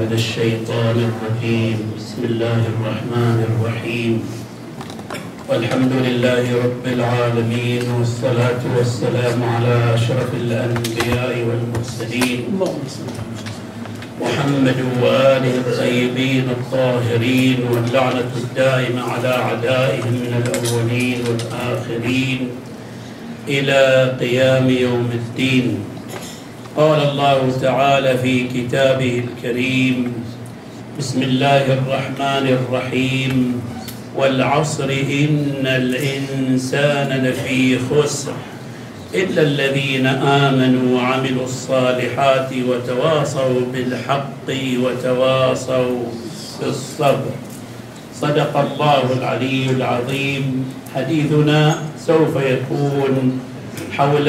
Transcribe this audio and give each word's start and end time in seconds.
من 0.00 0.12
الشيطان 0.12 0.96
الرجيم. 1.08 1.78
بسم 1.96 2.24
الله 2.24 2.60
الرحمن 2.72 3.38
الرحيم. 3.48 4.14
والحمد 5.48 5.92
لله 5.92 6.44
رب 6.64 6.84
العالمين 6.86 7.82
والصلاة 7.96 8.62
والسلام 8.76 9.38
على 9.44 9.94
أشرف 9.94 10.30
الأنبياء 10.34 11.34
والمرسلين. 11.48 12.40
محمد 14.20 14.78
وآله 15.02 15.54
الطيبين 15.64 16.46
الطاهرين 16.50 17.58
واللعنة 17.72 18.32
الدائمة 18.36 19.02
على 19.02 19.28
أعدائهم 19.28 20.12
من 20.12 20.32
الأولين 20.42 21.18
والآخرين 21.28 22.48
إلى 23.48 24.12
قيام 24.20 24.70
يوم 24.70 25.08
الدين. 25.20 25.95
قال 26.76 27.00
الله 27.08 27.58
تعالى 27.62 28.18
في 28.18 28.44
كتابه 28.48 29.24
الكريم 29.24 30.12
بسم 30.98 31.22
الله 31.22 31.64
الرحمن 31.72 32.46
الرحيم. 32.58 33.62
والعصر 34.16 34.84
إن 34.84 35.66
الإنسان 35.66 37.24
لفي 37.24 37.78
خسر 37.78 38.32
إلا 39.14 39.42
الذين 39.42 40.06
آمنوا 40.06 41.00
وعملوا 41.00 41.44
الصالحات 41.44 42.50
وتواصوا 42.68 43.60
بالحق 43.72 44.48
وتواصوا 44.84 46.00
بالصبر. 46.60 47.34
صدق 48.20 48.56
الله 48.56 49.02
العلي 49.18 49.70
العظيم. 49.70 50.64
حديثنا 50.94 51.78
سوف 52.06 52.36
يكون 52.36 53.40
حول 53.98 54.28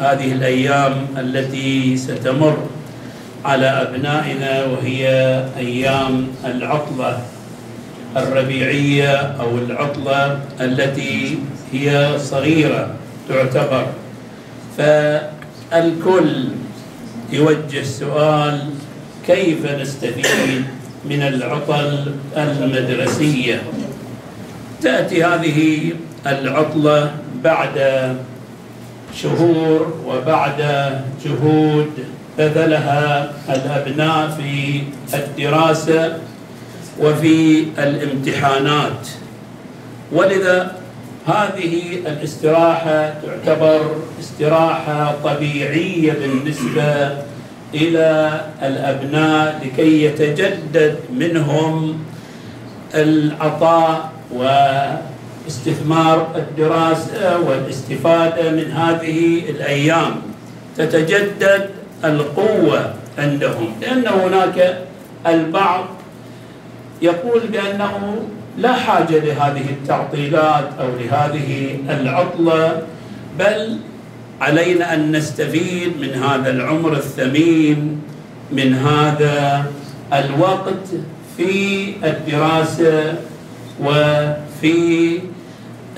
هذه 0.00 0.32
الأيام 0.32 1.06
التي 1.18 1.96
ستمر 1.96 2.58
على 3.44 3.66
أبنائنا 3.66 4.64
وهي 4.64 5.06
أيام 5.56 6.26
العطلة 6.44 7.20
الربيعية 8.16 9.16
أو 9.16 9.58
العطلة 9.58 10.40
التي 10.60 11.38
هي 11.72 12.18
صغيرة 12.18 12.94
تعتبر. 13.28 13.86
فالكل 14.78 16.44
يوجه 17.32 17.80
السؤال 17.80 18.70
كيف 19.26 19.66
نستفيد 19.80 20.64
من 21.04 21.22
العطل 21.22 22.14
المدرسية؟ 22.36 23.62
تأتي 24.82 25.24
هذه 25.24 25.92
العطلة 26.26 27.10
بعد 27.44 27.78
شهور 29.14 29.92
وبعد 30.06 30.58
جهود 31.24 31.90
بذلها 32.38 33.32
الابناء 33.48 34.28
في 34.28 34.82
الدراسة 35.14 36.18
وفي 37.00 37.64
الامتحانات. 37.78 39.08
ولذا 40.12 40.76
هذه 41.26 41.94
الاستراحة 42.06 43.14
تعتبر 43.22 43.80
استراحة 44.20 45.14
طبيعية 45.24 46.12
بالنسبة 46.12 47.18
إلى 47.74 48.40
الأبناء 48.62 49.60
لكي 49.64 50.04
يتجدد 50.04 50.96
منهم 51.12 51.98
العطاء 52.94 54.12
و 54.36 54.44
استثمار 55.48 56.28
الدراسة 56.36 57.40
والاستفادة 57.40 58.50
من 58.50 58.70
هذه 58.70 59.50
الأيام. 59.50 60.14
تتجدد 60.76 61.70
القوة 62.04 62.94
عندهم 63.18 63.72
لأن 63.80 64.06
هناك 64.06 64.78
البعض 65.26 65.84
يقول 67.02 67.40
بأنه 67.52 68.22
لا 68.58 68.72
حاجة 68.72 69.18
لهذه 69.18 69.70
التعطيلات 69.70 70.68
أو 70.80 70.86
لهذه 71.00 71.78
العطلة 71.88 72.82
بل 73.38 73.78
علينا 74.40 74.94
أن 74.94 75.12
نستفيد 75.12 75.92
من 76.00 76.22
هذا 76.22 76.50
العمر 76.50 76.92
الثمين 76.92 78.00
من 78.52 78.74
هذا 78.74 79.66
الوقت 80.12 80.86
في 81.36 81.84
الدراسة 82.04 83.14
وفي 84.62 85.18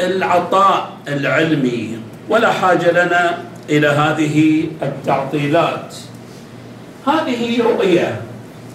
العطاء 0.00 0.92
العلمي 1.08 1.98
ولا 2.28 2.52
حاجة 2.52 2.91
لنا 2.91 3.38
إلى 3.70 3.86
هذه 3.88 4.64
التعطيلات. 4.82 5.94
هذه 7.06 7.62
رؤية 7.62 8.20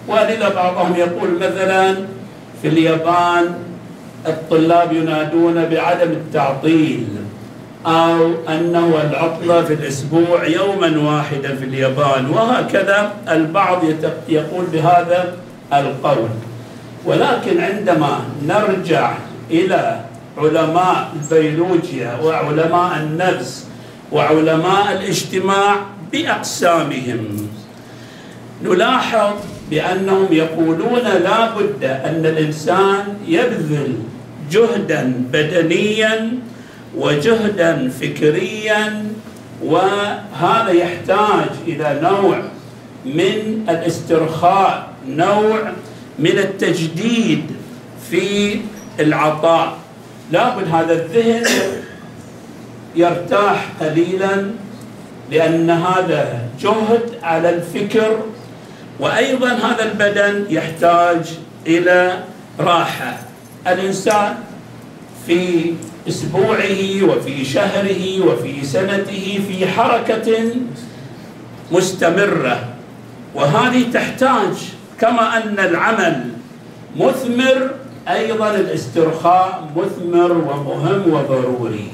ولذا 0.08 0.48
بعضهم 0.48 0.94
يقول 0.96 1.30
مثلا 1.40 1.94
في 2.62 2.68
اليابان 2.68 3.54
الطلاب 4.26 4.92
ينادون 4.92 5.64
بعدم 5.64 6.10
التعطيل 6.10 7.06
أو 7.86 8.32
أنه 8.48 8.94
العطلة 9.10 9.64
في 9.64 9.74
الأسبوع 9.74 10.46
يوما 10.46 10.98
واحدا 10.98 11.56
في 11.56 11.64
اليابان 11.64 12.30
وهكذا 12.30 13.12
البعض 13.28 13.82
يقول 14.28 14.64
بهذا 14.72 15.34
القول. 15.72 16.28
ولكن 17.04 17.60
عندما 17.60 18.20
نرجع 18.46 19.12
إلى 19.50 20.00
علماء 20.38 21.12
البيولوجيا 21.22 22.18
وعلماء 22.24 22.96
النفس 22.96 23.66
وعلماء 24.12 24.92
الاجتماع 24.92 25.76
بأقسامهم. 26.12 27.48
نلاحظ 28.64 29.32
بأنهم 29.70 30.26
يقولون 30.30 31.02
لا 31.02 31.54
بد 31.54 31.84
أن 31.84 32.26
الإنسان 32.26 33.04
يبذل 33.26 33.94
جهدا 34.50 35.12
بدنيا 35.32 36.32
وجهدا 36.96 37.90
فكريا 38.00 39.06
وهذا 39.64 40.70
يحتاج 40.70 41.50
إلى 41.66 42.00
نوع 42.02 42.42
من 43.04 43.64
الاسترخاء 43.68 44.88
نوع 45.08 45.72
من 46.18 46.38
التجديد 46.38 47.42
في 48.10 48.56
العطاء. 49.00 49.76
لابد 50.32 50.68
هذا 50.68 50.92
الذهن 50.92 51.46
يرتاح 52.96 53.66
قليلا 53.80 54.50
لأن 55.30 55.70
هذا 55.70 56.38
جهد 56.60 57.02
على 57.22 57.50
الفكر 57.50 58.16
وأيضا 59.00 59.48
هذا 59.48 59.82
البدن 59.82 60.46
يحتاج 60.50 61.38
إلى 61.66 62.18
راحة. 62.60 63.18
الإنسان 63.66 64.34
في 65.26 65.72
أسبوعه 66.08 67.02
وفي 67.02 67.44
شهره 67.44 68.26
وفي 68.26 68.64
سنته 68.64 69.40
في 69.48 69.66
حركة 69.66 70.42
مستمرة 71.72 72.64
وهذه 73.34 73.84
تحتاج 73.92 74.54
كما 75.00 75.36
أن 75.36 75.58
العمل 75.58 76.24
مثمر 76.96 77.70
أيضا 78.08 78.54
الاسترخاء 78.54 79.70
مثمر 79.76 80.32
ومهم 80.32 81.12
وضروري. 81.12 81.90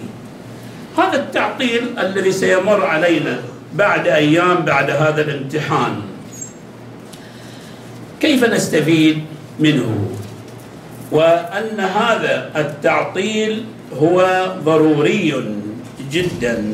هذا 0.99 1.17
التعطيل 1.17 1.99
الذي 1.99 2.33
سيمر 2.33 2.85
علينا 2.85 3.41
بعد 3.75 4.07
أيام 4.07 4.57
بعد 4.65 4.91
هذا 4.91 5.23
الامتحان. 5.23 5.95
كيف 8.21 8.45
نستفيد 8.45 9.25
منه؟ 9.61 10.09
وأن 11.13 11.81
هذا 11.81 12.51
التعطيل 12.57 13.65
هو 14.01 14.47
ضروري 14.65 15.35
جدا. 16.13 16.65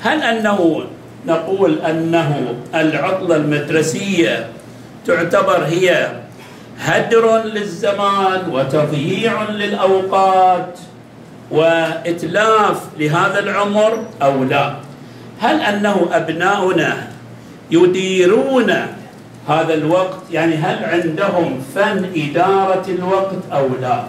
هل 0.00 0.22
أنه 0.22 0.84
نقول 1.26 1.78
أنه 1.78 2.54
العطلة 2.74 3.36
المدرسية 3.36 4.46
تعتبر 5.06 5.64
هي 5.64 6.12
هدر 6.80 7.42
للزمان 7.44 8.50
وتضييع 8.50 9.50
للأوقات 9.50 10.78
وإتلاف 11.50 12.80
لهذا 12.98 13.38
العمر 13.38 14.04
أو 14.22 14.44
لا. 14.44 14.74
هل 15.40 15.60
أنه 15.60 16.08
أبناؤنا 16.12 17.08
يديرون 17.70 18.72
هذا 19.48 19.74
الوقت؟ 19.74 20.18
يعني 20.32 20.54
هل 20.54 20.84
عندهم 20.84 21.62
فن 21.74 22.10
إدارة 22.16 22.84
الوقت 22.88 23.38
أو 23.52 23.68
لا؟ 23.80 24.04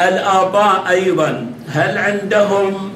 الآباء 0.00 0.84
أيضا 0.88 1.46
هل 1.68 1.98
عندهم 1.98 2.92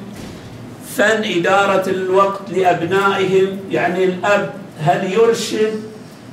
فن 0.95 1.23
إدارة 1.23 1.89
الوقت 1.89 2.51
لأبنائهم؟ 2.51 3.59
يعني 3.71 4.03
الأب 4.03 4.53
هل 4.81 5.13
يرشد؟ 5.13 5.79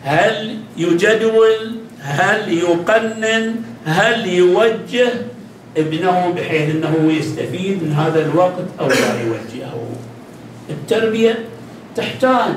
هل 0.04 0.58
يجدول؟ 0.76 1.81
هل 2.02 2.52
يقنن؟ 2.52 3.54
هل 3.86 4.26
يوجه 4.26 5.12
ابنه 5.76 6.34
بحيث 6.36 6.70
إنه 6.70 7.12
يستفيد 7.12 7.82
من 7.82 7.92
هذا 7.92 8.20
الوقت 8.20 8.64
أو 8.80 8.88
لا 8.88 9.20
يوجهه؟ 9.20 9.88
التربية 10.70 11.44
تحتاج 11.96 12.56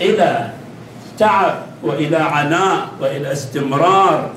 إلى 0.00 0.50
تعب 1.18 1.62
وإلى 1.82 2.16
عناء 2.16 2.88
وإلى 3.00 3.32
استمرار. 3.32 4.30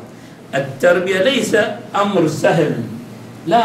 التربية 0.55 1.23
ليس 1.23 1.57
أمر 1.95 2.27
سهل 2.27 2.75
لا 3.47 3.63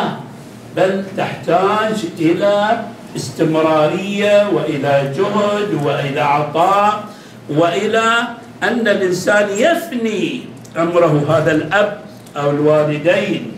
بل 0.76 1.04
تحتاج 1.16 2.04
إلى 2.18 2.84
استمرارية 3.16 4.48
وإلى 4.48 5.12
جهد 5.16 5.84
وإلى 5.84 6.20
عطاء 6.20 7.04
وإلى 7.50 8.12
أن 8.62 8.88
الإنسان 8.88 9.48
يفني 9.58 10.40
عمره 10.76 11.24
هذا 11.28 11.52
الأب 11.52 11.98
أو 12.36 12.50
الوالدين 12.50 13.52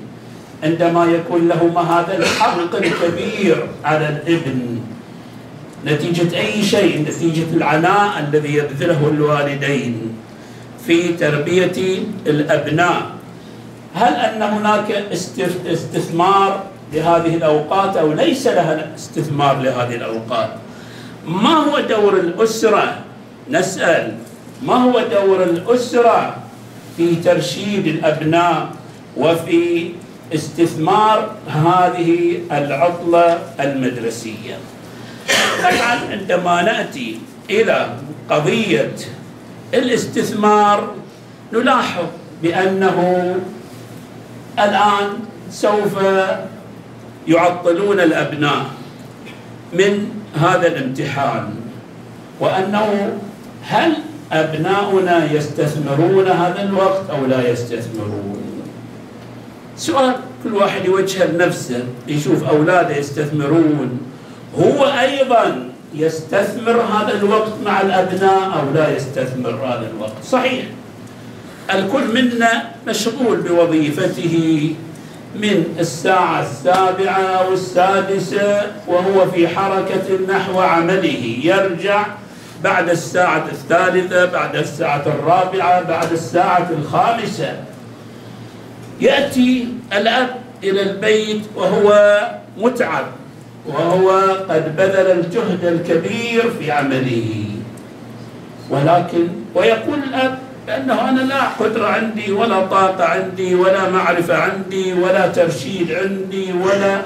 عندما 0.63 1.05
يكون 1.05 1.49
لهما 1.49 1.81
هذا 1.81 2.17
الحق 2.19 2.77
الكبير 2.77 3.67
على 3.85 4.09
الابن. 4.09 4.81
نتيجة 5.87 6.37
أي 6.39 6.63
شيء؟ 6.63 7.03
نتيجة 7.09 7.57
العناء 7.57 8.19
الذي 8.19 8.55
يبذله 8.55 9.09
الوالدين 9.09 10.17
في 10.87 11.13
تربية 11.13 12.03
الأبناء. 12.27 13.03
هل 13.95 14.15
أن 14.15 14.43
هناك 14.43 15.05
استثمار 15.67 16.65
لهذه 16.93 17.35
الأوقات 17.35 17.97
أو 17.97 18.13
ليس 18.13 18.47
لها 18.47 18.95
استثمار 18.97 19.61
لهذه 19.61 19.95
الأوقات؟ 19.95 20.51
ما 21.27 21.55
هو 21.55 21.81
دور 21.81 22.15
الأسرة؟ 22.17 22.99
نسأل. 23.51 24.15
ما 24.63 24.75
هو 24.75 25.01
دور 25.01 25.43
الأسرة 25.43 26.37
في 26.97 27.17
ترشيد 27.17 27.87
الأبناء 27.87 28.69
وفي 29.17 29.91
استثمار 30.35 31.35
هذه 31.49 32.39
العطلة 32.53 33.39
المدرسية؟ 33.61 34.59
طبعا 35.63 35.99
عندما 36.11 36.63
نأتي 36.63 37.19
إلى 37.51 37.91
قضية 38.31 38.95
الاستثمار 39.75 40.95
نلاحظ 41.53 42.05
بأنه 42.43 42.99
الآن 44.59 45.09
سوف 45.51 45.95
يعطلون 47.29 48.01
الأبناء 48.01 48.65
من 49.73 50.11
هذا 50.41 50.67
الامتحان 50.67 51.55
وأنه 52.41 53.19
هل 53.63 53.93
أبناؤنا 54.33 55.33
يستثمرون 55.33 56.29
هذا 56.29 56.63
الوقت 56.63 57.11
أو 57.11 57.27
لا 57.27 57.51
يستثمرون؟ 57.51 58.37
سؤال 59.77 60.15
كل 60.45 60.55
واحد 60.55 60.85
يوجه 60.85 61.25
لنفسه 61.25 61.85
يشوف 62.09 62.45
أولاده 62.45 62.97
يستثمرون. 62.97 64.01
هو 64.59 64.85
أيضا 64.85 65.69
يستثمر 65.95 66.81
هذا 66.81 67.19
الوقت 67.19 67.53
مع 67.65 67.81
الأبناء 67.81 68.61
أو 68.61 68.75
لا 68.75 68.97
يستثمر 68.97 69.51
هذا 69.51 69.91
الوقت؟ 69.97 70.25
صحيح. 70.25 70.65
الكل 71.75 72.15
منا 72.15 72.71
مشغول 72.89 73.37
بوظيفته 73.37 74.75
من 75.35 75.65
الساعة 75.79 76.43
السابعة 76.43 77.21
أو 77.21 77.53
السادسة 77.53 78.73
وهو 78.87 79.31
في 79.31 79.49
حركة 79.49 80.19
نحو 80.29 80.61
عمله 80.61 81.39
يرجع 81.43 82.07
بعد 82.67 82.91
الساعة 82.91 83.47
الثالثة 83.53 84.25
بعد 84.25 84.57
الساعة 84.57 85.03
الرابعة 85.07 85.83
بعد 85.83 86.13
الساعة 86.13 86.69
الخامسة. 86.79 87.53
يأتي 89.01 89.69
الأب 89.93 90.29
إلى 90.65 90.83
البيت 90.83 91.43
وهو 91.57 92.19
متعب 92.59 93.07
وهو 93.67 94.11
قد 94.51 94.77
بذل 94.77 95.11
الجهد 95.19 95.65
الكبير 95.65 96.51
في 96.59 96.71
عمله. 96.71 97.45
ولكن 98.71 99.29
ويقول 99.55 99.99
الأب 100.09 100.39
بأنه 100.67 101.09
أنا 101.09 101.21
لا 101.21 101.43
قدرة 101.61 101.87
عندي 101.87 102.33
ولا 102.33 102.67
طاقة 102.67 103.05
عندي 103.05 103.55
ولا 103.55 103.91
معرفة 103.91 104.37
عندي 104.37 104.93
ولا 104.93 105.29
ترشيد 105.29 105.93
عندي 105.93 106.53
ولا 106.53 107.03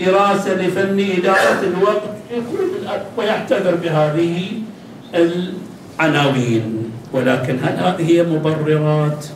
دراسة 0.00 0.54
لفن 0.54 0.98
إدارة 1.18 1.60
الوقت. 1.62 2.14
يقول 2.30 2.68
الأب 2.82 3.02
ويعتذر 3.16 3.74
بهذه 3.74 4.63
العناوين 5.14 6.90
ولكن 7.12 7.58
هل 7.62 7.76
هذه 7.76 8.10
هي 8.10 8.22
مبررات 8.22 9.26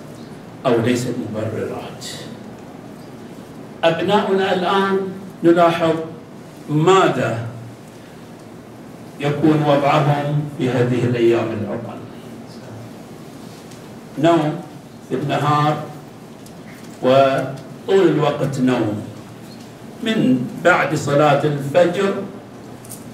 أو 0.66 0.80
ليست 0.80 1.14
مبررات؟ 1.30 2.06
أبناؤنا 3.84 4.54
الآن 4.54 4.98
نلاحظ 5.44 5.94
ماذا 6.70 7.46
يكون 9.20 9.62
وضعهم 9.66 10.44
في 10.58 10.70
هذه 10.70 11.04
الأيام 11.04 11.46
العطل 11.60 11.98
نوم 14.18 14.60
في 15.08 15.14
النهار 15.14 15.82
وطول 17.02 18.08
الوقت 18.08 18.60
نوم. 18.60 19.02
من 20.02 20.46
بعد 20.64 20.94
صلاة 20.94 21.42
الفجر 21.44 22.14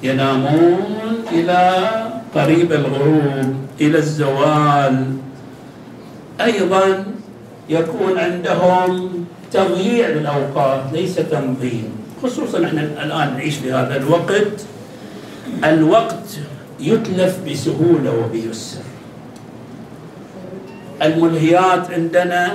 ينامون 0.03 1.25
إلى 1.33 1.81
قريب 2.35 2.73
الغروب 2.73 3.55
إلى 3.81 3.99
الزوال. 3.99 5.05
أيضا 6.41 7.05
يكون 7.69 8.19
عندهم 8.19 9.11
تضييع 9.53 10.09
للأوقات 10.09 10.81
ليس 10.93 11.15
تنظيم. 11.15 11.89
خصوصا 12.23 12.65
إحنا 12.65 12.81
الآن 12.83 13.35
نعيش 13.37 13.57
في 13.57 13.73
هذا 13.73 13.97
الوقت. 13.97 14.67
الوقت 15.65 16.29
يتلف 16.81 17.39
بسهولة 17.49 18.13
وبيسر. 18.25 18.81
الملهيات 21.03 21.91
عندنا 21.91 22.53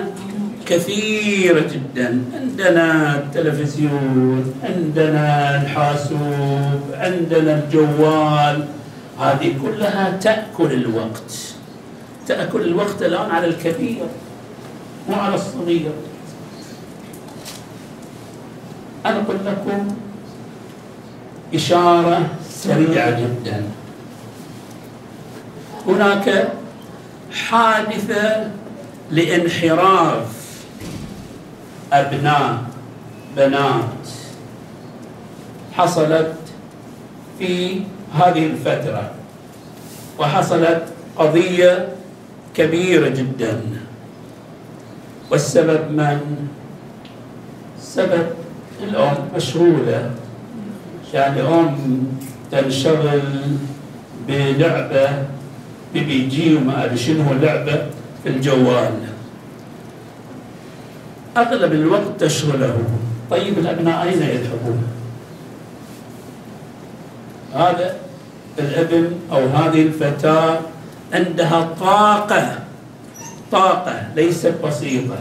كثيرة 0.65 1.63
جدا. 1.73 2.21
عندنا 2.41 3.15
التلفزيون 3.15 4.53
عندنا 4.63 5.55
الحاسوب 5.61 6.81
عندنا 6.93 7.63
الجوال. 7.63 8.65
هذه 9.19 9.55
كلها 9.63 10.17
تأكل 10.17 10.73
الوقت. 10.73 11.33
تأكل 12.27 12.61
الوقت 12.61 13.01
الآن 13.01 13.31
على 13.31 13.47
الكبير 13.47 14.05
مو 15.09 15.15
على 15.15 15.35
الصغير. 15.35 15.91
أنقل 19.05 19.37
لكم 19.45 19.87
إشارة 21.53 22.27
سريعة 22.49 23.19
جدا. 23.19 23.63
هناك 25.87 26.47
حادثة 27.33 28.51
لانحراف 29.11 30.27
أبناء 31.93 32.63
بنات 33.37 34.07
حصلت 35.73 36.35
في 37.39 37.81
هذه 38.13 38.45
الفترة. 38.45 39.11
وحصلت 40.19 40.83
قضية 41.17 41.89
كبيرة 42.55 43.09
جدا 43.09 43.61
والسبب 45.31 45.91
من؟ 45.91 46.47
سبب 47.81 48.27
الأم 48.83 49.15
مشغولة 49.35 50.11
يعني 51.13 51.41
أم 51.41 51.77
تنشغل 52.51 53.21
بلعبة 54.27 55.09
بي 55.93 56.27
جي 56.27 56.55
وما 56.55 56.85
أدري 56.85 56.97
شنو 56.97 57.33
لعبة 57.41 57.85
في 58.23 58.29
الجوال 58.29 58.93
أغلب 61.37 61.73
الوقت 61.73 62.19
تشغله 62.19 62.77
طيب 63.31 63.57
الأبناء 63.57 64.03
أين 64.03 64.21
يذهبون؟ 64.21 64.83
هذا 67.55 67.95
الابن 68.59 69.11
أو 69.31 69.47
هذه 69.47 69.81
الفتاة 69.81 70.59
عندها 71.13 71.69
طاقة 71.79 72.59
طاقة 73.51 74.07
ليست 74.15 74.53
بسيطة 74.63 75.17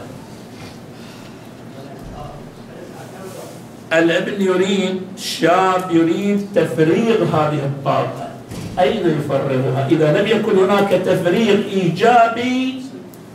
الابن 3.93 4.43
يريد 4.43 5.01
شاب 5.17 5.91
يريد 5.91 6.47
تفريغ 6.55 7.25
هذه 7.25 7.59
الطاقة. 7.65 8.29
أين 8.79 9.19
يفرغها؟ 9.19 9.89
إذا 9.91 10.21
لم 10.21 10.27
يكن 10.27 10.59
هناك 10.59 10.91
تفريغ 10.91 11.57
إيجابي 11.73 12.83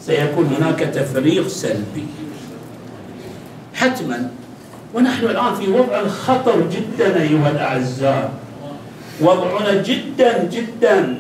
سيكون 0.02 0.56
هناك 0.60 0.80
تفريغ 0.80 1.48
سلبي. 1.48 2.06
حتما 3.74 4.30
ونحن 4.94 5.26
الآن 5.26 5.56
في 5.56 5.72
وضع 5.72 6.08
خطر 6.08 6.56
جدا 6.72 7.22
أيها 7.22 7.50
الأعزاء. 7.50 8.32
وضعنا 9.24 9.82
جدا 9.82 10.44
جدا. 10.44 11.16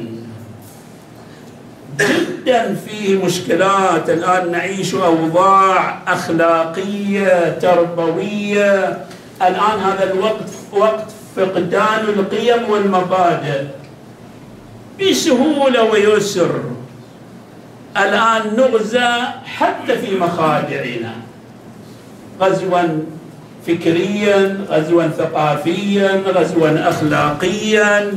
جدا 1.99 2.75
فيه 2.75 3.25
مشكلات. 3.25 4.09
الآن 4.09 4.51
نعيش 4.51 4.95
أوضاع 4.95 5.99
أخلاقية 6.07 7.49
تربوية. 7.59 9.05
الآن 9.41 9.79
هذا 9.79 10.13
الوقت 10.13 10.49
وقت 10.71 11.11
فقدان 11.35 11.99
القيم 11.99 12.69
والمبادئ. 12.69 13.63
بسهولة 15.01 15.83
ويسر. 15.83 16.61
الآن 17.97 18.55
نغزى 18.57 19.11
حتى 19.45 19.97
في 19.97 20.15
مخادعنا. 20.15 21.13
غزوا 22.41 23.03
فكريا 23.67 24.65
غزوا 24.69 25.07
ثقافيا 25.07 26.11
غزوا 26.27 26.89
أخلاقيا. 26.89 28.13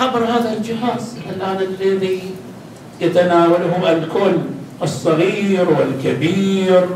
عبر 0.00 0.24
هذا 0.24 0.52
الجهاز 0.56 1.16
الآن 1.36 1.58
الذي 1.80 2.20
يتناوله 3.00 3.92
الكل 3.92 4.38
الصغير 4.82 5.66
والكبير. 5.70 6.86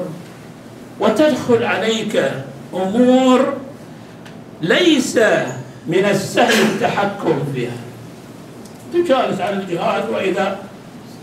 وتدخل 1.00 1.62
عليك 1.62 2.30
أمور 2.74 3.54
ليس 4.62 5.18
من 5.86 6.04
السهل 6.04 6.62
التحكم 6.62 7.38
فيها 7.54 7.76
تجالس 8.92 9.40
على 9.40 9.56
الجهاز 9.56 10.10
وإذا 10.12 10.58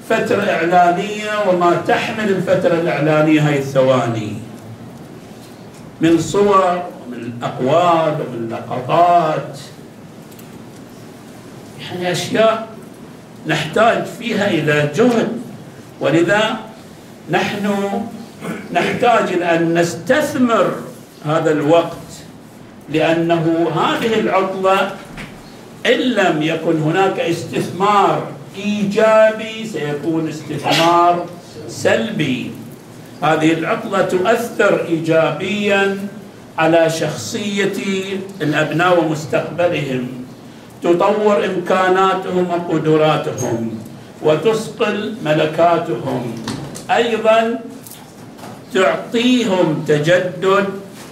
فترة 0.10 0.42
إعلانية 0.50 1.50
وما 1.50 1.82
تحمل 1.88 2.30
الفترة 2.30 2.74
الإعلانية 2.74 3.48
هاي 3.48 3.58
الثواني. 3.60 4.43
من 6.04 6.22
صور 6.22 6.84
ومن 7.08 7.18
الأقوال 7.18 8.16
ومن 8.22 8.50
لقطات 8.52 9.60
يعني 11.82 12.12
أشياء 12.12 12.68
نحتاج 13.48 14.06
فيها 14.20 14.48
إلى 14.48 14.92
جهد. 14.96 15.42
ولذا 16.00 16.60
نحن 17.32 17.72
نحتاج 18.74 19.34
إلى 19.34 19.56
أن 19.56 19.74
نستثمر 19.74 20.76
هذا 21.26 21.52
الوقت 21.52 21.98
لأنه 22.90 23.72
هذه 23.76 24.20
العطلة 24.20 24.92
إن 25.86 26.00
لم 26.00 26.42
يكن 26.42 26.82
هناك 26.82 27.20
استثمار 27.20 28.28
إيجابي 28.56 29.68
سيكون 29.68 30.30
استثمار 30.30 31.26
سلبي. 31.68 32.52
هذه 33.24 33.54
العطلة 33.54 34.02
تؤثر 34.02 34.86
إيجابيا 34.86 35.98
على 36.58 36.90
شخصية 36.90 37.74
الأبناء 38.42 39.00
ومستقبلهم 39.00 40.08
تطور 40.84 41.46
إمكاناتهم 41.46 42.48
وقدراتهم 42.50 43.80
وتصقل 44.22 45.16
ملكاتهم. 45.26 46.36
أيضا 46.92 47.60
تعطيهم 48.74 49.86
تجدد 49.88 50.66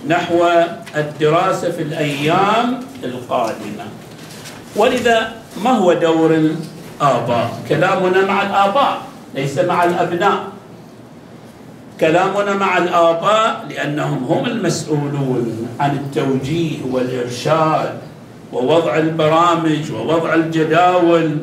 نحو 0.08 0.48
الدراسة 0.96 1.72
في 1.72 1.82
الأيام 1.82 2.80
القادمة. 3.04 3.86
ولذا 4.76 5.32
ما 5.64 5.72
هو 5.72 5.94
دور 5.94 6.32
الآباء؟ 6.36 7.50
كلامنا 7.70 8.26
مع 8.26 8.42
الآباء 8.42 9.02
ليس 9.36 9.60
مع 9.60 9.84
الأبناء. 9.84 10.40
كلامنا 12.02 12.54
مع 12.54 12.78
الآباء 12.78 13.66
لأنهم 13.70 14.24
هم 14.24 14.46
المسؤولون 14.46 15.68
عن 15.80 15.92
التوجيه 15.92 16.78
والإرشاد 16.92 18.00
ووضع 18.54 18.98
البرامج 18.98 19.92
ووضع 19.92 20.34
الجداول 20.34 21.38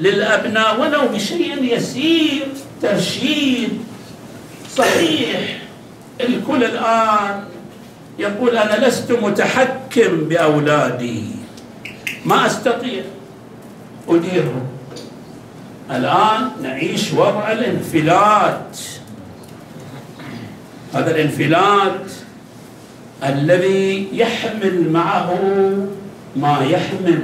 للأبناء 0.00 0.80
ولو 0.80 1.08
بشيء 1.14 1.74
يسير 1.74 2.46
ترشيد 2.82 3.68
صحيح. 4.76 5.58
الكل 6.20 6.64
الآن 6.64 7.44
يقول 8.18 8.56
أنا 8.56 8.86
لست 8.86 9.12
متحكم 9.12 10.28
بأولادي. 10.28 11.24
ما 12.24 12.46
أستطيع. 12.46 13.02
أديرهم. 14.08 14.66
الآن 15.90 16.50
نعيش 16.62 17.12
وضع 17.12 17.52
الانفلات. 17.52 18.78
هذا 20.94 21.10
الانفلات 21.10 22.06
الذي 23.24 24.08
يحمل 24.12 24.90
معه 24.90 25.30
ما 26.36 26.58
يحمل. 26.70 27.22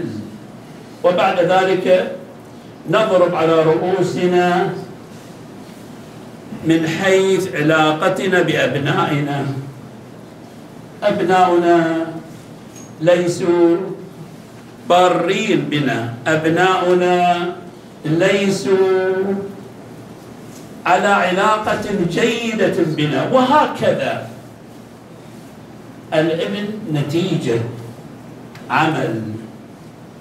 وبعد 1.05 1.41
ذلك 1.41 2.17
نضرب 2.91 3.35
على 3.35 3.63
رؤوسنا 3.63 4.73
من 6.65 6.89
حيث 6.89 7.55
علاقتنا 7.55 8.43
بأبنائنا. 8.43 9.47
أبناؤنا 11.03 12.07
ليسوا 13.01 13.77
بارين 14.89 15.61
بنا. 15.71 16.15
أبناؤنا 16.27 17.53
ليسوا 18.05 19.15
على 20.89 21.09
علاقة 21.09 21.85
جيدة 22.09 22.77
بنا. 22.97 23.29
وهكذا. 23.33 24.29
الابن 26.15 26.65
نتيجة 26.93 27.61
عمل. 28.71 29.23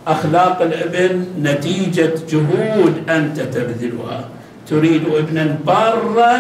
أخلاق 0.08 0.62
الابن 0.62 1.26
نتيجة 1.40 2.14
جهود 2.30 3.10
أنت 3.10 3.40
تبذلها. 3.40 4.20
تريد 4.68 5.04
ابنا 5.08 5.58
بارا 5.64 6.32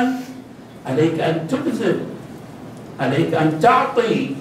عليك 0.88 1.19
أن 1.19 1.48
تبذل. 1.48 2.00
عليك 3.00 3.31
أن 3.34 3.60
تعطي. 3.63 4.36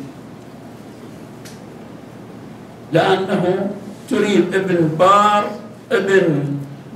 لأنه 2.92 3.70
تريد 4.10 4.54
ابن 4.54 4.98
بار 4.98 5.50
ابن 5.92 6.44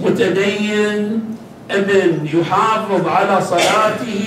متدين 0.00 1.30
ابن 1.70 2.26
يحافظ 2.26 3.06
على 3.06 3.40
صلاته 3.40 4.24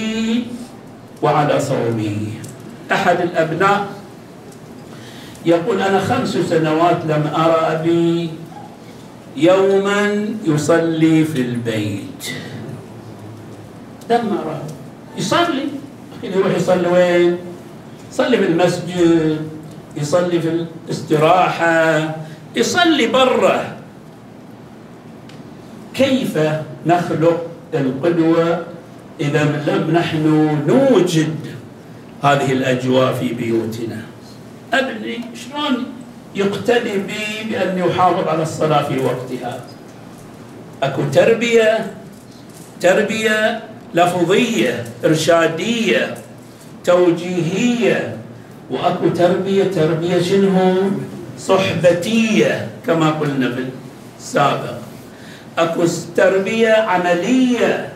وعلى 1.22 1.60
صومه. 1.60 2.18
أحد 2.92 3.22
الأبناء 3.22 3.88
يقول 5.46 5.82
أنا 5.82 6.00
خمس 6.00 6.38
سنوات 6.38 7.06
لم 7.06 7.32
أرى 7.36 7.62
أبي 7.76 8.30
يوما 9.38 10.26
يصلي 10.46 11.24
في 11.24 11.42
البيت. 11.42 12.22
لم 14.10 14.38
أرى. 14.46 14.62
يصلي. 15.18 15.68
يروح 16.24 16.56
يصلي 16.56 16.88
وين؟ 16.88 17.38
يصلي 18.12 18.38
في 18.38 18.46
المسجد 18.46 19.38
يصلي 19.98 20.42
في 20.42 20.50
الاستراحة 20.50 22.16
يصلي 22.56 23.08
برا. 23.08 23.78
كيف 25.94 26.38
نخلق 26.86 27.48
القدوة. 27.74 28.64
إذا 29.20 29.44
لم 29.68 29.92
نحن 29.92 30.26
نوجد 30.68 31.36
هذه 32.24 32.52
الأجواء 32.52 33.14
في 33.14 33.34
بيوتنا. 33.34 34.02
أبني 34.74 35.22
شلون 35.36 35.86
يقتدي 36.36 36.98
بي 36.98 37.50
بأن 37.50 37.78
يحافظ 37.78 38.28
على 38.28 38.44
الصلاة 38.44 38.84
في 38.84 39.00
وقتها؟ 39.00 39.62
أكو 40.84 41.02
تربية 41.14 41.92
تربية 42.82 43.64
لفظية 43.94 44.84
إرشادية 45.06 46.18
توجيهية 46.84 48.18
وأكو 48.72 49.10
تربية 49.10 49.64
تربية 49.64 50.22
شنو؟ 50.22 50.76
صحبتية 51.40 52.68
كما 52.88 53.10
قلنا 53.10 53.56
في 53.56 53.66
السابق 55.58 55.72
أكو 55.72 55.86
تربية 56.16 56.74
عملية. 56.74 57.94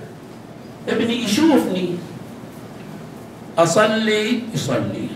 ابني 0.90 1.24
يشوفني. 1.24 1.96
أصلي 3.58 4.40
يصلي. 4.54 5.08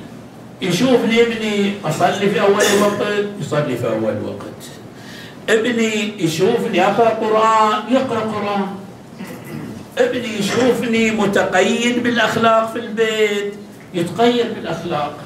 يشوفني 0.62 1.22
ابني 1.22 1.74
أصلي 1.86 2.30
في 2.30 2.42
أول 2.42 2.64
وقت 2.82 3.26
يصلي 3.42 3.78
في 3.78 3.88
أول 3.88 4.16
وقت. 4.26 4.62
ابني 5.50 6.24
يشوفني 6.24 6.86
أقرأ 6.86 7.10
قرآن 7.10 7.94
يقرأ 7.94 8.20
قرآن. 8.20 8.66
ابني 9.98 10.40
يشوفني 10.40 11.12
متقيد 11.12 12.04
بالأخلاق 12.04 12.74
في 12.74 12.80
البيت 12.80 13.54
يتقيد 13.94 14.54
بالأخلاق. 14.56 15.18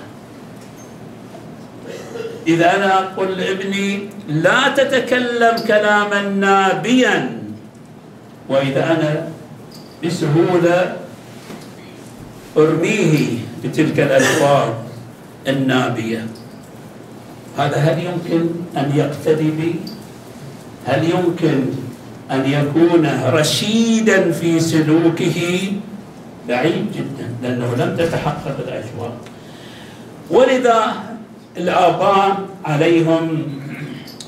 إذا 2.48 2.76
أنا 2.76 3.00
أقول 3.00 3.38
لابني 3.38 4.00
لا 4.28 4.68
تتكلم 4.78 5.58
كلاما 5.68 6.22
نابيا. 6.22 7.38
وإذا 8.50 8.84
أنا 8.92 9.28
بسهولة 10.04 10.96
أرميه 12.58 13.38
بتلك 13.64 14.00
الألفاظ 14.00 14.70
النابية. 15.48 16.28
هذا 17.58 17.78
هل 17.78 18.06
يمكن 18.06 18.50
أن 18.78 18.92
يقتدي 18.96 19.52
بي؟ 19.52 19.76
هل 20.86 21.04
يمكن 21.04 21.66
أن 22.32 22.46
يكون 22.46 23.10
رشيدا 23.26 24.32
في 24.32 24.60
سلوكه؟ 24.60 25.72
بعيد 26.48 26.86
جدا 26.94 27.28
لأنه 27.44 27.76
لم 27.76 27.96
تتحقق 27.98 28.56
الأجواء. 28.68 29.12
ولذا 30.32 30.94
الآباء 31.58 32.38
عليهم 32.66 33.48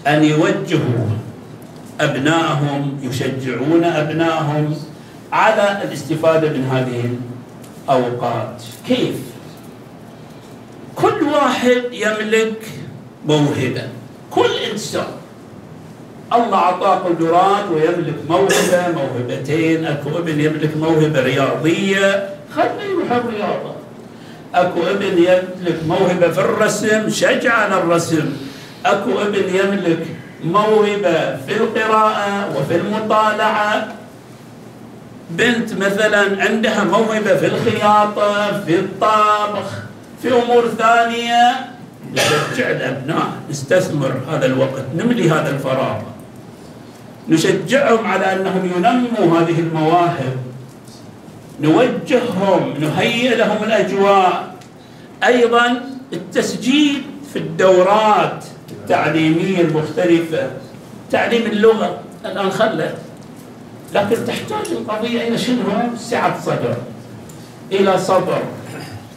أن 0.08 0.24
يوجهوا 0.24 1.08
أبنائهم 2.02 3.00
يشجعون 3.04 3.84
أبنائهم 3.84 4.76
على 5.34 5.82
الاستفادة 5.84 6.50
من 6.50 6.64
هذه 6.72 7.10
الأوقات. 7.86 8.64
كيف؟ 8.88 9.16
كل 10.96 11.24
واحد 11.24 11.84
يملك 11.92 12.62
موهبة. 13.26 13.84
كل 14.32 14.52
إنسان. 14.72 15.08
الله 16.34 16.58
أعطاه 16.58 16.96
قدرات 16.96 17.66
ويملك 17.72 18.16
موهبة 18.30 18.88
موهبتين. 18.96 19.86
أكو 19.86 20.10
ابن 20.10 20.40
يملك 20.40 20.78
موهبة 20.78 21.22
رياضية. 21.22 22.30
خليه 22.56 22.90
يروح 22.92 23.12
الرياضة. 23.12 23.77
أكو 24.56 24.80
ابن 24.84 25.18
يملك 25.18 25.80
موهبة 25.88 26.32
في 26.32 26.40
الرسم 26.40 27.10
شجع 27.10 27.54
على 27.54 27.76
الرسم. 27.78 28.26
أكو 28.86 29.22
ابن 29.22 29.56
يملك 29.56 30.06
موهبة 30.44 31.36
في 31.36 31.58
القراءة 31.58 32.58
وفي 32.58 32.76
المطالعة. 32.76 33.88
بنت 35.32 35.74
مثلا 35.74 36.44
عندها 36.44 36.84
موهبة 36.84 37.36
في 37.36 37.46
الخياطة 37.46 38.62
في 38.64 38.76
الطبخ 38.80 39.70
في 40.22 40.34
أمور 40.34 40.68
ثانية. 40.78 41.52
نشجع 42.14 42.72
الأبناء 42.72 43.28
نستثمر 43.50 44.14
هذا 44.32 44.46
الوقت 44.46 44.86
نملي 44.96 45.30
هذا 45.30 45.50
الفراغ. 45.50 46.02
نشجعهم 47.30 48.08
على 48.08 48.34
أنهم 48.34 48.72
ينموا 48.76 49.40
هذه 49.40 49.60
المواهب. 49.60 50.47
نوجههم 51.62 52.74
نهيئ 52.80 53.36
لهم 53.36 53.64
الأجواء. 53.64 54.56
أيضا 55.24 55.82
التسجيل 56.14 57.02
في 57.34 57.40
الدورات 57.40 58.46
التعليمية 58.72 59.62
المختلفة 59.62 60.52
تعليم 61.12 61.46
اللغة 61.46 62.00
الآن 62.26 62.50
خلت 62.50 62.96
لكن 63.94 64.26
تحتاج 64.28 64.72
القضية 64.72 65.28
إلى 65.28 65.38
شنو؟ 65.38 65.98
سعة 65.98 66.42
صدر 66.42 66.76
إلى 67.72 67.98
صبر 67.98 68.42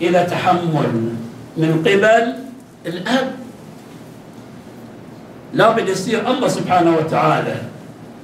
إلى 0.02 0.26
تحمل. 0.30 1.12
من 1.56 1.82
قبل 1.86 2.34
الأب 2.86 3.34
لابد 5.54 5.88
يصير 5.88 6.30
الله 6.30 6.48
سبحانه 6.48 6.96
وتعالى 6.96 7.56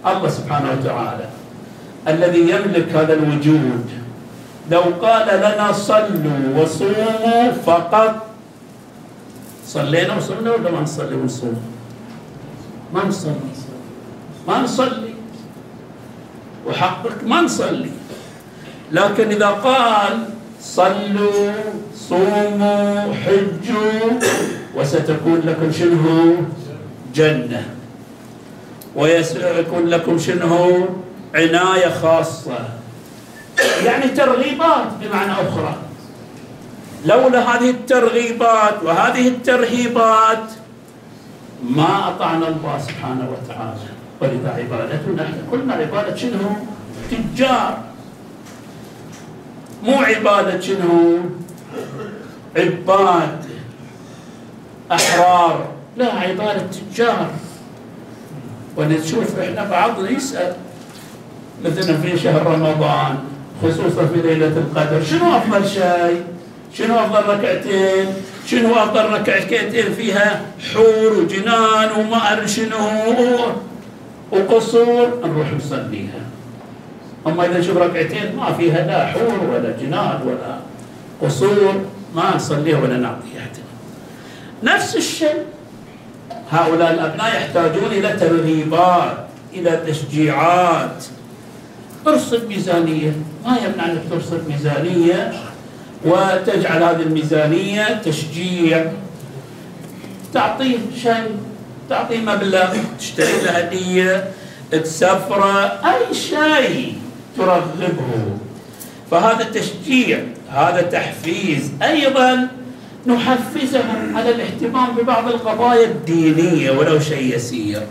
الله 0.07 0.29
سبحانه 0.29 0.71
وتعالى 0.73 1.29
الذي 2.09 2.41
يملك 2.41 2.89
هذا 2.95 3.13
الوجود. 3.13 4.06
لو 4.71 4.83
قال 5.03 5.29
لنا 5.39 5.73
صلوا 5.73 6.63
وصوموا 6.63 7.53
فقط 7.67 8.27
صلينا 9.67 10.17
وصلنا 10.17 10.51
ولا 10.51 10.71
ما 10.71 10.81
نصلي 10.81 11.15
ونصوم؟ 11.15 11.63
ما 12.95 13.05
نصلي. 13.05 13.35
ما 14.49 14.63
نصلي. 14.63 15.15
وحقك 16.67 17.25
ما 17.25 17.41
نصلي. 17.41 17.91
لكن 18.93 19.31
إذا 19.31 19.47
قال 19.47 20.25
صلوا 20.61 21.53
صوموا 21.95 23.15
حجوا 23.15 24.21
وستكون 24.77 25.41
لكم 25.45 25.73
شنو؟ 25.73 26.37
جنة. 27.15 27.65
ويكون 28.97 29.87
لكم 29.87 30.19
شنو؟ 30.19 30.89
عناية 31.35 31.89
خاصة. 32.03 32.59
يعني 33.85 34.09
ترغيبات 34.09 34.87
بمعنى 35.01 35.33
أخرى. 35.33 35.77
لولا 37.05 37.41
هذه 37.41 37.71
الترغيبات 37.71 38.83
وهذه 38.83 39.29
الترهيبات 39.29 40.45
ما 41.71 42.09
أطعنا 42.09 42.49
الله 42.49 42.79
سبحانه 42.79 43.29
وتعالى. 43.33 43.89
ولذا 44.21 44.51
عبادتنا 44.59 45.23
إحنا 45.23 45.43
كلنا 45.51 45.75
عبادة 45.75 46.17
شنو؟ 46.17 46.57
تجار. 47.11 47.79
مو 49.83 49.95
عبادة 49.95 50.61
شنو؟ 50.61 51.19
عباد 52.57 53.45
أحرار. 54.93 55.69
لا 55.97 56.13
عبادة 56.15 56.67
تجار. 56.67 57.31
ونشوف 58.77 59.39
إحنا 59.39 59.65
بعضنا 59.65 60.11
يسأل. 60.11 60.57
مثلا 61.65 61.97
في 61.97 62.19
شهر 62.19 62.47
رمضان 62.47 63.19
خصوصا 63.63 64.07
في 64.07 64.23
ليلة 64.23 64.47
القدر. 64.47 65.05
شنو 65.05 65.37
أفضل 65.37 65.69
شيء؟ 65.69 66.25
شنو 66.75 66.99
أفضل 66.99 67.23
ركعتين؟ 67.35 68.07
شنو 68.47 68.75
أفضل 68.75 69.05
ركعتين 69.13 69.93
فيها 69.97 70.43
حور 70.75 71.13
وجنان 71.19 71.89
وما 71.99 72.33
أدري 72.33 72.49
شنو 72.49 72.77
وقصور؟ 74.33 75.21
نروح 75.25 75.53
نصليها. 75.57 76.21
أما 77.27 77.47
إذا 77.47 77.59
نشوف 77.59 77.77
ركعتين 77.77 78.37
ما 78.37 78.53
فيها 78.53 78.87
لا 78.87 79.07
حور 79.07 79.51
ولا 79.51 79.77
جنان 79.81 80.21
ولا 80.27 80.59
قصور 81.23 81.75
ما 82.15 82.37
نصليها 82.37 82.79
ولا 82.79 82.97
نعطيها. 82.97 83.47
نفس 84.63 84.97
الشيء 84.97 85.45
هؤلاء 86.51 86.91
الأبناء 86.95 87.27
يحتاجون 87.27 87.93
إلى 87.93 88.09
ترغيبات 88.09 89.17
إلى 89.55 89.81
تشجيعات. 89.87 91.05
ارصد 92.09 92.49
ميزانية. 92.49 93.13
ما 93.47 93.57
يمنع 93.65 93.85
أنك 93.85 94.03
ترصد 94.11 94.49
ميزانية 94.49 95.33
وتجعل 96.05 96.83
هذه 96.83 97.03
الميزانية 97.03 98.03
تشجيع. 98.05 98.93
تعطيه 100.35 100.79
شيء 101.03 101.37
تعطيه 101.91 102.19
مبلغ 102.19 102.77
تشتري 102.99 103.41
له 103.45 103.51
هدية 103.51 104.31
تسفره 104.71 105.63
أي 105.65 106.15
شيء 106.15 106.95
ترغبه. 107.37 108.37
فهذا 109.11 109.45
تشجيع 109.45 110.19
هذا 110.51 110.83
تحفيز. 110.83 111.71
أيضا 111.83 112.49
نحفزهم 113.07 114.17
على 114.17 114.31
الاهتمام 114.31 114.97
ببعض 114.97 115.29
القضايا 115.29 115.87
الدينية 115.87 116.71
ولو 116.71 117.01
شيء 117.01 117.37
يسير. 117.37 117.83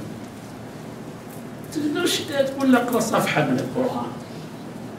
تقول 2.30 2.74
له 2.74 2.80
أقرأ 2.80 3.00
صفحة 3.00 3.42
من 3.46 3.60
القرآن. 3.60 4.12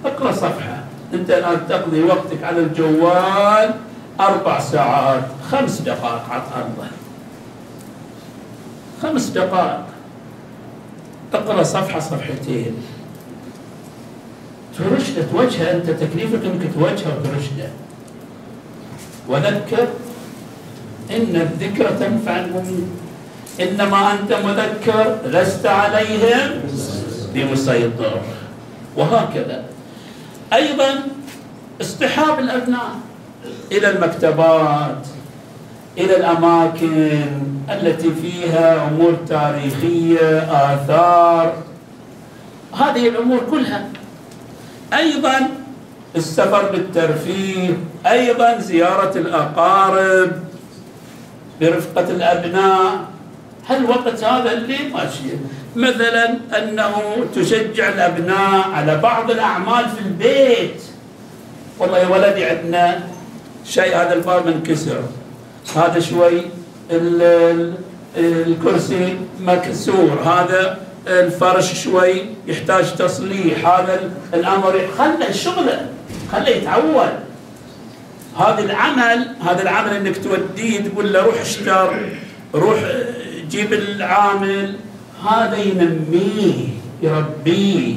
أقرأ 0.04 0.32
صفحة. 0.32 0.84
أنت 1.14 1.30
الآن 1.30 1.68
تقضي 1.68 2.02
وقتك 2.02 2.44
على 2.44 2.58
الجوال 2.58 3.74
أربع 4.20 4.60
ساعات 4.60 5.24
خمس 5.50 5.80
دقائق 5.80 6.24
على 6.30 6.64
الله 6.64 6.90
خمس 9.02 9.26
دقائق. 9.26 9.84
أقرأ 11.34 11.62
صفحة 11.62 12.00
صفحتين. 12.00 12.74
ترشده 14.78 15.22
توجهه 15.32 15.72
أنت 15.72 15.90
تكليفك 15.90 16.44
انك 16.44 16.74
توجهه 16.74 17.18
وترشده 17.18 17.68
وذكر 19.28 19.88
إن 21.10 21.36
الذكر 21.36 21.90
تنفع 21.90 22.36
المؤمنين. 22.38 23.05
إنما 23.60 24.12
أنت 24.12 24.32
مذكر 24.32 25.16
لست 25.24 25.66
عليهم. 25.66 26.60
بمسيطر 27.34 28.20
وهكذا. 28.96 29.64
أيضا 30.52 31.02
اصطحاب 31.80 32.38
الأبناء 32.38 32.90
إلى 33.72 33.90
المكتبات 33.90 35.06
إلى 35.98 36.16
الأماكن 36.16 37.20
التي 37.70 38.10
فيها 38.22 38.88
أمور 38.88 39.16
تاريخية 39.28 40.38
آثار. 40.38 41.54
هذه 42.72 43.08
الأمور 43.08 43.40
كلها. 43.50 43.88
أيضا 44.94 45.48
السفر 46.16 46.70
بالترفيه 46.70 47.76
أيضا 48.06 48.58
زيارة 48.58 49.18
الأقارب 49.18 50.32
برفقة 51.60 52.10
الأبناء. 52.10 53.15
هالوقت 53.68 54.24
هذا 54.24 54.52
اللي 54.52 54.78
ماشي؟ 54.94 55.36
مثلا 55.76 56.38
أنه 56.58 56.92
تشجع 57.34 57.88
الأبناء 57.88 58.70
على 58.72 58.96
بعض 58.96 59.30
الأعمال 59.30 59.84
في 59.88 60.00
البيت. 60.06 60.82
والله 61.78 61.98
يا 61.98 62.06
ولدي 62.06 62.44
عندنا 62.44 63.00
شيء 63.64 63.96
هذا 63.96 64.14
الباب 64.14 64.46
منكسر. 64.46 65.02
هذا 65.76 66.00
شوي 66.00 66.42
الكرسي 68.16 69.16
مكسور. 69.40 70.18
هذا 70.24 70.78
الفرش 71.06 71.84
شوي 71.84 72.22
يحتاج 72.46 72.94
تصليح. 72.94 73.66
هذا 73.68 74.10
الأمر 74.34 74.80
خله 74.98 75.32
شغله 75.32 75.86
خله 76.32 76.48
يتعود 76.48 77.12
هذا 78.38 78.60
العمل 78.60 79.28
هذا 79.48 79.62
العمل 79.62 79.96
إنك 79.96 80.16
توديه 80.24 80.80
تقول 80.80 81.12
له 81.12 81.22
روح 81.22 81.40
اشتر 81.40 82.08
روح 82.54 82.78
جيب 83.50 83.72
العامل 83.72 84.76
هذا 85.30 85.56
ينميه 85.56 86.68
يربيه 87.02 87.94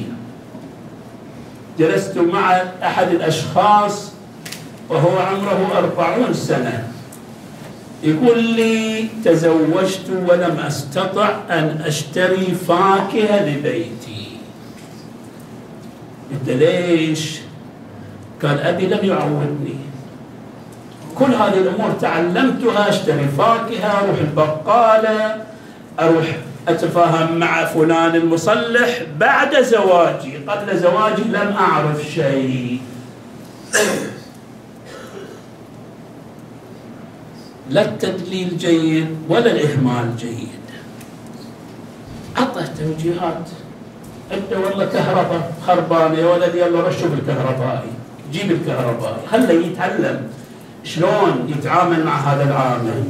جلست 1.80 2.18
مع 2.18 2.62
أحد 2.84 3.12
الأشخاص 3.12 4.12
وهو 4.90 5.18
عمره 5.18 5.78
أربعون 5.78 6.34
سنة. 6.34 6.88
يقول 8.04 8.44
لي 8.44 9.08
تزوجت 9.26 10.10
ولم 10.10 10.60
أستطع 10.60 11.30
أن 11.50 11.82
أشتري 11.86 12.46
فاكهة 12.68 13.46
لبيتي. 13.46 14.28
قلت 16.32 16.50
ليش؟ 16.50 17.40
قال 18.44 18.60
أبي 18.60 18.86
لم 18.86 19.06
يعودني 19.06 19.76
كل 21.20 21.34
هذه 21.34 21.58
الأمور 21.58 21.92
تعلمتها 22.02 22.90
اشتري 22.90 23.28
فاكهة 23.38 24.00
أروح 24.04 24.20
البقالة 24.20 25.44
أروح 26.00 26.26
أتفاهم 26.68 27.38
مع 27.38 27.66
فلان 27.66 28.16
المصلح 28.16 29.02
بعد 29.18 29.62
زواجي. 29.62 30.38
قبل 30.48 30.78
زواجي 30.78 31.24
لم 31.24 31.56
أعرف 31.60 32.04
شيء. 32.16 32.82
لا 37.70 37.82
التدليل 37.82 38.58
جيد 38.58 39.18
ولا 39.30 39.52
الإهمال 39.52 40.18
جيد. 40.18 40.60
أعطه 42.38 42.66
توجيهات 42.80 43.50
أنت 44.34 44.54
والله 44.54 44.86
كهرباء 44.86 45.54
خربانة 45.68 46.18
يا 46.18 46.26
ولد 46.26 46.56
يلا 46.56 46.88
رشوا 46.88 47.08
بالكهربائي. 47.08 47.90
جيب 48.32 48.52
الكهربائي. 48.52 49.28
خله 49.32 49.52
يتعلم. 49.52 50.39
شلون 50.84 51.54
يتعامل 51.58 52.04
مع 52.06 52.16
هذا 52.16 52.44
العامل 52.44 53.04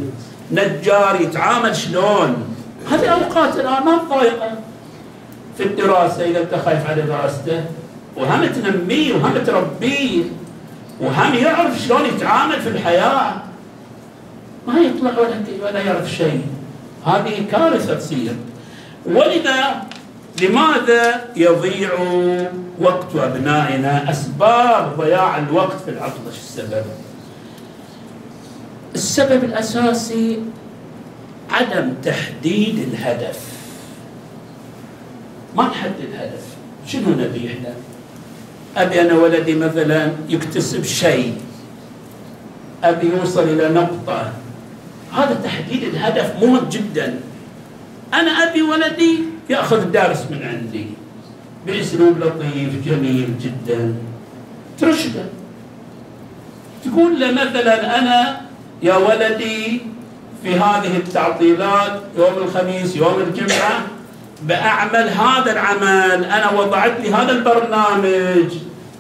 نجار 0.52 1.22
يتعامل 1.22 1.76
شلون؟ 1.76 2.56
هذه 2.92 3.08
أوقات 3.08 3.56
الآن 3.56 3.84
ما 3.86 3.98
ضايقة 4.10 4.52
في 5.58 5.64
الدراسة 5.64 6.26
إذا 6.26 6.42
أنت 6.42 6.56
خايف 6.66 6.90
على 6.90 7.02
دراسته 7.02 7.64
وهم 8.16 8.46
تنميه 8.46 9.14
وهم 9.14 9.34
تربيه 9.46 10.24
وهم 11.02 11.36
يعرف 11.36 11.80
شلون 11.80 12.06
يتعامل 12.06 12.62
في 12.62 12.70
الحياة. 12.70 13.34
ما 14.68 14.80
يطلع 14.80 15.12
ولا 15.20 15.44
ولا 15.64 15.80
يعرف 15.80 16.12
شيء. 16.12 16.42
هذه 17.06 17.46
كارثة 17.52 17.94
تصير. 17.96 18.36
ولذا 19.06 19.84
لماذا 20.42 21.22
يضيع 21.36 21.90
وقت 22.80 23.16
أبنائنا 23.16 24.12
أسباب 24.12 24.98
ضياع 24.98 25.38
الوقت 25.38 25.82
في 25.86 25.92
العطلة؟ 25.92 26.24
شو 26.26 26.30
السبب؟ 26.30 26.84
السبب 28.96 29.44
الأساسي 29.44 30.40
عدم 31.52 31.94
تحديد 32.04 32.80
الهدف. 32.80 33.40
ما 35.56 35.68
نحدد 35.68 36.10
هدف؟ 36.14 36.46
شنو 36.88 37.10
نبي 37.10 37.48
إحنا؟ 37.48 37.74
أبي 38.78 39.02
أنا 39.02 39.14
ولدي 39.14 39.56
مثلا 39.56 40.12
يكتسب 40.30 40.84
شيء. 40.84 41.38
أبي 42.84 43.08
يوصل 43.08 43.44
إلى 43.44 43.70
نقطة. 43.70 44.34
هذا 45.14 45.42
تحديد 45.44 45.84
الهدف 45.84 46.44
مهم 46.44 46.70
جدا. 46.70 47.20
أنا 48.14 48.32
أبي 48.32 48.62
ولدي 48.62 49.20
يأخذ 49.50 49.92
درس 49.92 50.22
من 50.32 50.44
عندي. 50.44 50.86
بأسلوب 51.68 52.18
لطيف 52.18 52.86
جميل 52.86 53.30
جدا. 53.42 53.96
ترشده. 54.80 55.26
تقول 56.86 57.20
له 57.20 57.32
مثلا 57.32 58.00
أنا 58.00 58.42
يا 58.82 58.96
ولدي 58.96 59.82
في 60.44 60.56
هذه 60.56 60.98
التعطيلات 60.98 62.02
يوم 62.18 62.34
الخميس 62.38 62.96
يوم 62.96 63.20
الجمعة 63.20 63.82
بأعمل 64.44 65.10
هذا 65.10 65.52
العمل. 65.52 66.26
أنا 66.26 66.52
وضعت 66.52 67.00
لي 67.00 67.14
هذا 67.14 67.32
البرنامج. 67.32 68.54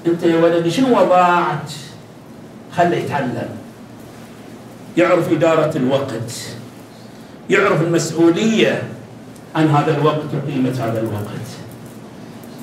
أنت 0.07 0.23
يا 0.23 0.43
ولدي 0.43 0.71
شنو 0.71 1.01
وضعت؟ 1.01 1.71
خله 2.77 2.95
يتعلم. 2.95 3.49
يعرف 4.97 5.31
إدارة 5.31 5.77
الوقت. 5.77 6.31
يعرف 7.49 7.81
المسؤولية 7.81 8.83
عن 9.55 9.67
هذا 9.67 9.97
الوقت 9.97 10.27
وقيمة 10.33 10.71
هذا 10.71 10.99
الوقت. 10.99 11.49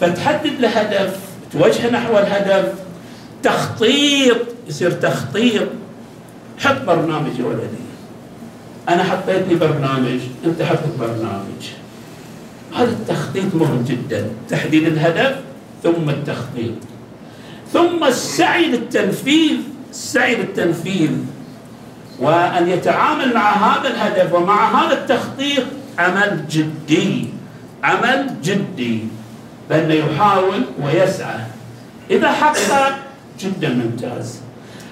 فتحدد 0.01 0.61
له 0.61 0.69
هدف 0.69 1.17
توجهه 1.53 1.91
نحو 1.91 2.19
الهدف. 2.19 2.73
تخطيط 3.43 4.37
يصير 4.69 4.91
تخطيط. 4.91 5.69
حط 6.59 6.83
برنامج 6.87 7.39
يا 7.39 7.45
ولدي. 7.45 7.87
أنا 8.89 9.05
حطيت 9.05 9.49
لي 9.49 9.55
برنامج 9.55 10.21
أنت 10.45 10.63
حط 10.63 10.79
برنامج. 10.99 11.63
هذا 12.77 12.91
التخطيط 12.91 13.55
مهم 13.55 13.85
جدا. 13.89 14.31
تحديد 14.49 14.87
الهدف 14.87 15.37
ثم 15.83 16.11
التخطيط. 16.11 16.75
ثم 17.73 18.05
السعي 18.05 18.67
للتنفيذ 18.67 19.57
السعي 19.91 20.35
للتنفيذ. 20.35 21.11
وأن 22.19 22.69
يتعامل 22.69 23.35
مع 23.35 23.53
هذا 23.53 23.89
الهدف 23.89 24.33
ومع 24.33 24.83
هذا 24.83 24.95
التخطيط 24.95 25.65
عمل 25.99 26.45
جدي. 26.51 27.29
عمل 27.85 28.35
جدي. 28.43 29.01
بأنه 29.71 29.95
يحاول 29.95 30.63
ويسعى. 30.83 31.41
إذا 32.11 32.33
حقق 32.33 32.99
جدا 33.41 33.69
ممتاز. 33.69 34.41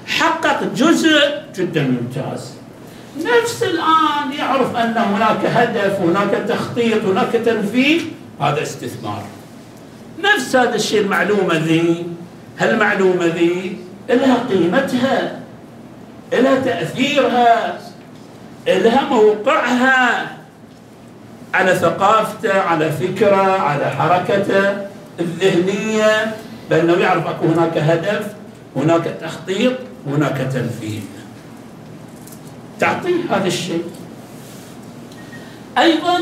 حقق 0.06 0.64
جزء 0.76 1.20
جدا 1.56 1.82
ممتاز. 1.82 2.54
نفس 3.16 3.62
الآن 3.62 4.32
يعرف 4.38 4.76
أن 4.76 4.96
هناك 4.96 5.44
هدف 5.44 6.00
هناك 6.00 6.30
تخطيط 6.48 7.04
هناك 7.04 7.32
تنفيذ 7.32 8.02
هذا 8.40 8.62
استثمار. 8.62 9.22
نفس 10.24 10.56
هذا 10.56 10.74
الشيء 10.74 11.00
المعلومة 11.00 11.54
ذي. 11.54 12.06
هالمعلومة 12.58 13.26
ذي 13.26 13.78
لها 14.08 14.36
قيمتها 14.50 15.40
لها 16.32 16.60
تأثيرها 16.60 17.78
لها 18.66 19.04
موقعها 19.10 20.28
على 21.54 21.74
ثقافته 21.74 22.60
على 22.60 22.90
فكره 22.92 23.60
على 23.60 23.90
حركته 23.90 24.76
الذهنية. 25.20 26.34
بأنه 26.70 26.92
يعرف 26.92 27.26
أكو 27.26 27.46
هناك 27.46 27.78
هدف 27.78 28.26
هناك 28.76 29.04
تخطيط. 29.20 29.72
هناك 30.06 30.38
تنفيذ. 30.52 31.02
تعطيه 32.80 33.20
هذا 33.30 33.46
الشيء. 33.46 33.84
أيضا 35.78 36.18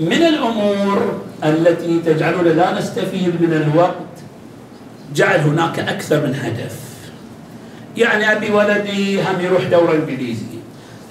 من 0.00 0.22
الأمور 0.22 1.22
التي 1.44 1.98
تجعلنا 1.98 2.48
لا 2.48 2.78
نستفيد 2.78 3.42
من 3.42 3.52
الوقت 3.52 3.94
جعل 5.14 5.40
هناك 5.40 5.78
أكثر 5.78 6.26
من 6.26 6.34
هدف. 6.34 6.76
يعني 7.96 8.32
أبي 8.32 8.50
ولدي 8.50 9.22
هم 9.22 9.40
يروح 9.40 9.64
دورة 9.64 9.92
انجليزي 9.92 10.44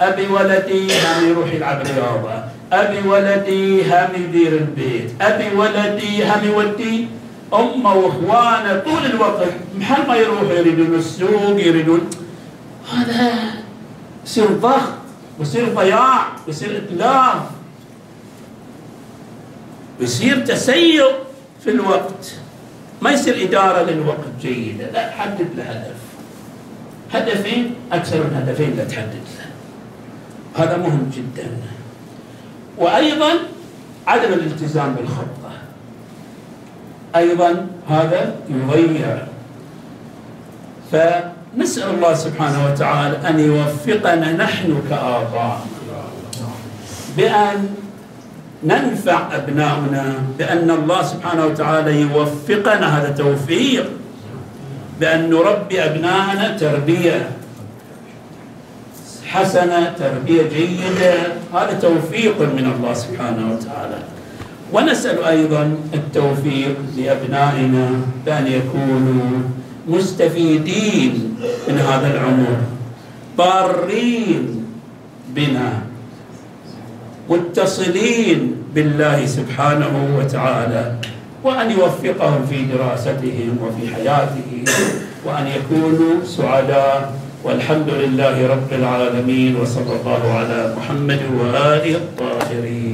أبي 0.00 0.26
ولدي 0.26 0.92
هم 0.92 1.28
يروح 1.30 1.52
يلعب 1.52 1.82
رياضة 1.86 2.44
أبي 2.72 3.08
ولدي 3.08 3.82
هم 3.82 4.08
يدير 4.14 4.52
البيت 4.52 5.10
أبي 5.20 5.56
ولدي 5.56 6.24
هم 6.24 6.44
يودي 6.44 7.06
امه 7.54 7.94
واخوانه 7.94 8.78
طول 8.78 9.06
الوقت 9.06 9.48
محل 9.78 10.06
ما 10.08 10.16
يروحوا 10.16 10.52
يريدون 10.52 10.94
السوق 10.94 11.60
يريدون. 11.60 12.10
هذا 12.92 13.32
يصير 14.26 14.46
ضغط 14.46 14.92
ويصير 15.38 15.74
ضياع 15.74 16.26
ويصير 16.46 16.76
اتلاف 16.76 17.42
ويصير 20.00 20.46
تسيب 20.46 21.04
في 21.64 21.70
الوقت. 21.70 22.34
ما 23.02 23.10
يصير 23.10 23.42
إدارة 23.48 23.82
للوقت 23.90 24.28
جيدة 24.40 24.90
لا 24.90 25.10
حدد 25.10 25.48
له 25.56 25.64
هدف 25.64 26.00
هدفين 27.12 27.74
أكثر 27.92 28.16
من 28.18 28.34
هدفين 28.36 28.76
لا 28.76 28.84
تحدد. 28.84 29.24
هذا 30.56 30.76
مهم 30.76 31.10
جدا. 31.16 31.48
وأيضا 32.78 33.30
عدم 34.06 34.32
الالتزام 34.32 34.94
بالخطة 34.94 35.39
أيضا 37.16 37.66
هذا 37.88 38.34
يضيع. 38.48 39.16
فنسأل 40.92 41.94
الله 41.94 42.14
سبحانه 42.14 42.66
وتعالى 42.66 43.16
أن 43.28 43.40
يوفقنا 43.40 44.32
نحن 44.32 44.82
كآباء 44.90 45.60
بأن 47.16 47.68
ننفع 48.64 49.36
أبناؤنا 49.36 50.14
بأن 50.38 50.70
الله 50.70 51.02
سبحانه 51.02 51.46
وتعالى 51.46 52.00
يوفقنا 52.00 52.98
هذا 52.98 53.10
توفيق 53.10 53.86
بأن 55.00 55.30
نربي 55.30 55.84
أبناءنا 55.84 56.56
تربية 56.56 57.30
حسنة 59.26 59.94
تربية 59.98 60.42
جيدة 60.42 61.14
هذا 61.54 61.78
توفيق 61.80 62.40
من 62.40 62.72
الله 62.76 62.94
سبحانه 62.94 63.52
وتعالى. 63.52 63.98
ونسأل 64.72 65.24
أيضا 65.24 65.74
التوفيق 65.94 66.76
لأبنائنا 66.96 67.90
بأن 68.26 68.46
يكونوا 68.46 69.30
مستفيدين 69.88 71.36
من 71.68 71.78
هذا 71.78 72.14
العمر 72.14 72.56
بارين 73.38 74.64
بنا 75.34 75.82
متصلين 77.30 78.54
بالله 78.74 79.26
سبحانه 79.26 79.94
وتعالى 80.18 80.94
وأن 81.44 81.70
يوفقهم 81.70 82.46
في 82.50 82.64
دراستهم 82.64 83.58
وفي 83.62 83.94
حياتهم 83.94 84.64
وأن 85.24 85.46
يكونوا 85.46 86.24
سعداء. 86.24 87.20
والحمد 87.44 87.88
لله 87.88 88.36
رب 88.46 88.70
العالمين 88.72 89.56
وصلى 89.56 89.92
الله 89.96 90.22
على 90.32 90.76
محمد 90.76 91.20
وآله 91.40 91.96
الطاهرين. 91.96 92.90